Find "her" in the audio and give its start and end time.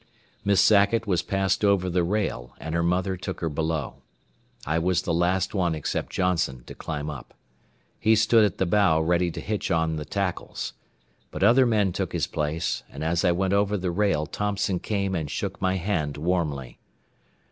2.73-2.81, 3.39-3.49